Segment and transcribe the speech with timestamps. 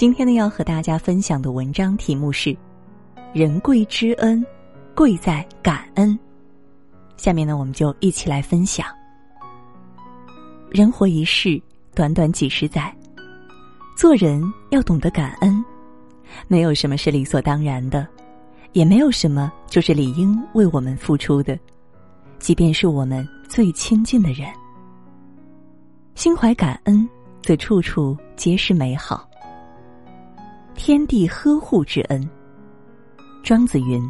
[0.00, 2.56] 今天呢，要和大家分享的文章题目是
[3.34, 4.42] “人贵知恩，
[4.96, 6.18] 贵在感恩”。
[7.18, 8.86] 下面呢，我们就一起来分享。
[10.70, 11.60] 人活一世，
[11.94, 12.90] 短短几十载，
[13.94, 15.62] 做人要懂得感恩。
[16.48, 18.08] 没有什么是理所当然的，
[18.72, 21.58] 也没有什么就是理应为我们付出的，
[22.38, 24.48] 即便是我们最亲近的人。
[26.14, 27.06] 心怀感恩，
[27.42, 29.28] 则处处皆是美好。
[30.74, 32.28] 天地呵护之恩。
[33.42, 34.02] 庄子云：“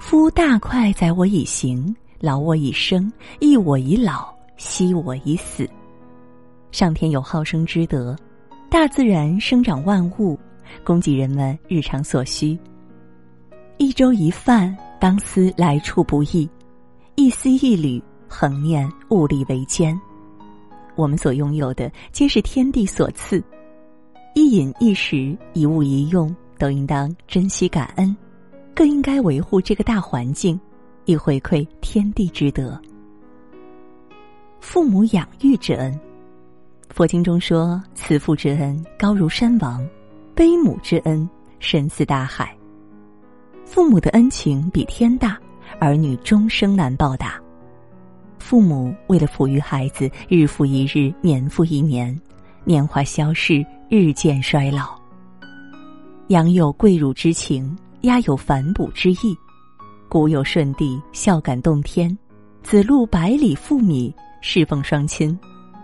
[0.00, 3.10] 夫大快哉，我以行，劳我以生，
[3.40, 5.68] 益我以老，息我以死。”
[6.72, 8.16] 上天有好生之德，
[8.70, 10.38] 大自然生长万物，
[10.82, 12.58] 供给人们日常所需。
[13.78, 16.48] 一粥一饭，当思来处不易；
[17.14, 19.98] 一丝一缕，恒念物力维艰。
[20.94, 23.42] 我们所拥有的，皆是天地所赐。
[24.34, 28.16] 一饮一食一物一用都应当珍惜感恩，
[28.74, 30.58] 更应该维护这个大环境，
[31.04, 32.80] 以回馈天地之德。
[34.60, 35.98] 父母养育之恩，
[36.88, 39.86] 佛经中说：“慈父之恩高如山王，
[40.34, 42.56] 悲母之恩深似大海。”
[43.66, 45.38] 父母的恩情比天大，
[45.78, 47.38] 儿女终生难报答。
[48.38, 52.18] 父母为了抚育孩子，日复一日，年复一年，
[52.64, 53.64] 年华消逝。
[53.94, 54.98] 日渐衰老。
[56.28, 59.36] 养有跪乳之情，鸦有反哺之意。
[60.08, 62.16] 古有舜帝孝感动天，
[62.62, 65.38] 子路百里赴米侍奉双亲；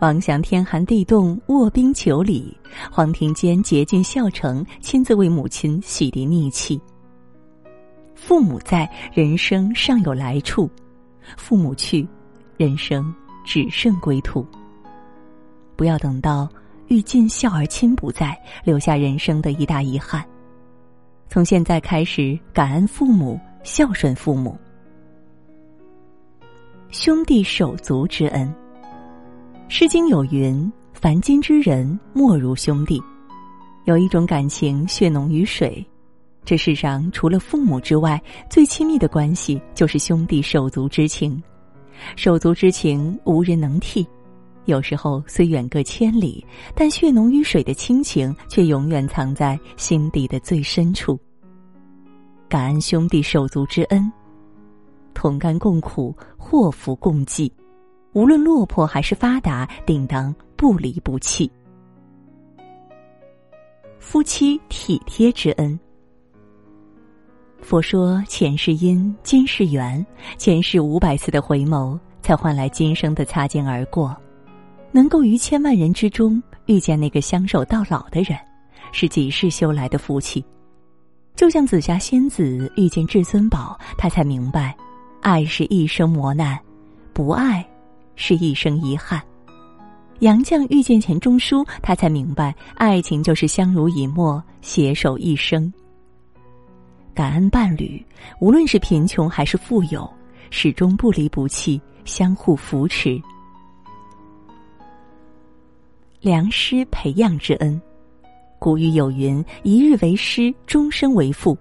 [0.00, 2.52] 王祥天寒地冻卧冰求鲤，
[2.90, 6.80] 黄庭坚竭尽孝诚，亲自为母亲洗涤逆气。
[8.16, 10.68] 父母在，人生尚有来处；
[11.36, 12.04] 父母去，
[12.56, 13.14] 人生
[13.44, 14.44] 只剩归途。
[15.76, 16.48] 不要等到。
[16.92, 20.22] 欲尽孝而亲不在，留下人生的一大遗憾。
[21.26, 24.58] 从现在开始，感恩父母，孝顺父母。
[26.90, 28.46] 兄弟手足之恩，
[29.68, 33.02] 《诗经》有云：“凡今之人，莫如兄弟。”
[33.86, 35.82] 有一种感情，血浓于水。
[36.44, 41.42] 这世上除了父母之外，最亲密的关系就是兄弟手足之情。
[42.16, 44.06] 手足之情，无人能替。
[44.66, 51.18] 有时候虽远隔千里，但血浓于水的亲情却永远藏在心底的最深处。
[52.48, 54.12] 感恩兄弟手足之恩，
[55.14, 57.52] 同甘共苦，祸福共济，
[58.12, 61.50] 无论落魄还是发达，定当不离不弃。
[63.98, 65.78] 夫妻体贴之恩。
[67.60, 70.04] 佛说前世因，今世缘，
[70.36, 74.14] 前世五百次的回眸，才换来今生的擦肩而过。
[74.92, 78.38] 能够于千万人之中遇见那个相守到老的人，
[78.92, 80.44] 是几世修来的福气。
[81.34, 84.76] 就像紫霞仙子遇见至尊宝，她才明白，
[85.22, 86.58] 爱是一生磨难，
[87.14, 87.66] 不爱
[88.16, 89.20] 是一生遗憾。
[90.18, 95.72] 杨绛遇见钱钟书，他才明白，爱情就是相濡以沫，携手一生。
[97.12, 98.00] 感恩伴侣，
[98.38, 100.08] 无论是贫穷还是富有，
[100.50, 103.20] 始终不离不弃，相互扶持。
[106.22, 107.82] 良师培养之恩，
[108.60, 111.58] 古语有云：“一日为师，终身为父。”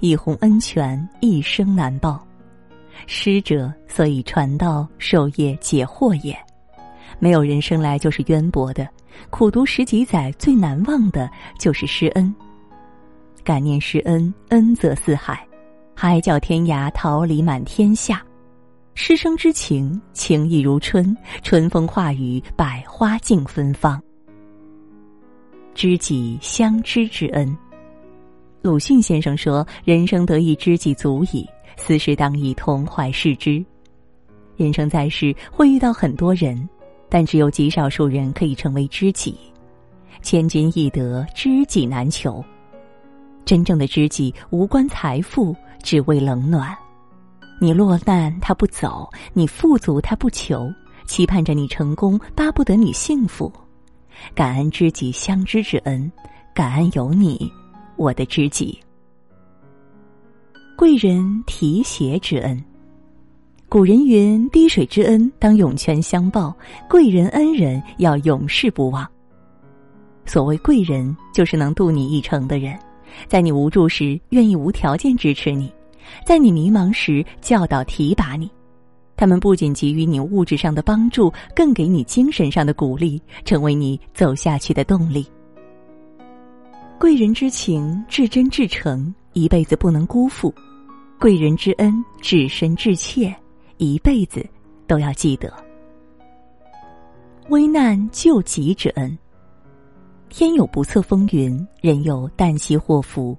[0.00, 2.22] 一泓恩泉，一生难报。
[3.06, 6.38] 师者，所以传道授业解惑也。
[7.18, 8.86] 没有人生来就是渊博的，
[9.30, 12.34] 苦读十几载，最难忘的就是师恩。
[13.42, 15.42] 感念师恩，恩泽四海，
[15.94, 18.22] 海角天涯，桃李满天下。
[18.94, 24.00] 师生之情，情意如春，春风化雨，百花竞芬芳。
[25.74, 27.56] 知己相知之恩，
[28.60, 33.64] 鲁迅先生说：“人生得一知己足矣，斯事当以同怀视之。”
[34.56, 36.68] 人生在世会遇到很多人，
[37.08, 39.34] 但只有极少数人可以成为知己。
[40.20, 42.44] 千金易得，知己难求。
[43.44, 46.76] 真正的知己无关财富，只为冷暖。
[47.62, 50.68] 你落难他不走，你富足他不求，
[51.06, 53.52] 期盼着你成功，巴不得你幸福。
[54.34, 56.10] 感恩知己相知之恩，
[56.52, 57.48] 感恩有你，
[57.94, 58.76] 我的知己。
[60.76, 62.60] 贵人提携之恩，
[63.68, 66.52] 古人云：“滴水之恩，当涌泉相报；
[66.90, 69.08] 贵人恩人，要永世不忘。”
[70.26, 72.76] 所谓贵人，就是能渡你一程的人，
[73.28, 75.72] 在你无助时愿意无条件支持你。
[76.24, 78.50] 在你迷茫时教导提拔你，
[79.16, 85.26] 他们不仅给予你物质上的帮助，更给你精神上的鼓励，成为你走下去的动力。
[86.98, 90.52] 贵人之情至真至诚，一辈子不能辜负；
[91.18, 93.34] 贵人之恩至深至切，
[93.78, 94.44] 一辈子
[94.86, 95.52] 都要记得。
[97.48, 99.18] 危难救急之恩。
[100.28, 103.36] 天有不测风云，人有旦夕祸福。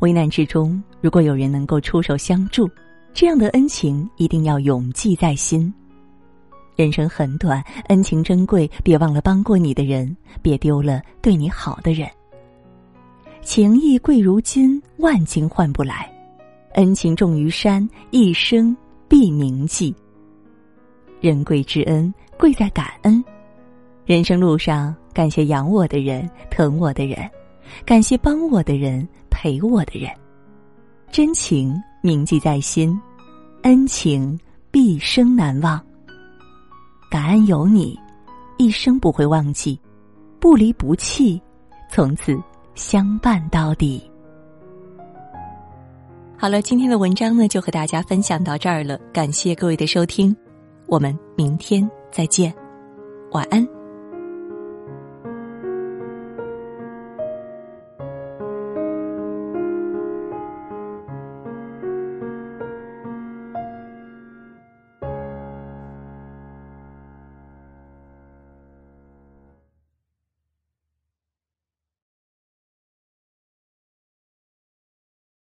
[0.00, 2.68] 危难之中，如果有人能够出手相助，
[3.14, 5.72] 这样的恩情一定要永记在心。
[6.74, 12.06] 人生很短，恩情珍贵，别忘了帮过你的人，别丢了对你好的人。
[13.40, 15.94] 情义贵如金，万金换不来；
[16.74, 18.76] 恩情重于山，一生
[19.08, 19.94] 必铭记。
[21.22, 23.24] 人贵之恩，贵在感恩。
[24.04, 27.18] 人生路上，感谢养我的人、疼我的人，
[27.86, 30.10] 感谢帮我的人、陪我的人。
[31.12, 32.98] 真情铭记在心，
[33.64, 34.38] 恩情
[34.70, 35.78] 毕生难忘。
[37.10, 37.98] 感恩有你，
[38.56, 39.78] 一生不会忘记，
[40.40, 41.38] 不离不弃，
[41.90, 42.34] 从此
[42.74, 44.02] 相伴到底。
[46.38, 48.96] 好了，今天的文章呢，就和大家分享到这儿了。
[49.12, 50.34] 感谢各位的收听，
[50.86, 52.54] 我们明天再见，
[53.32, 53.75] 晚安。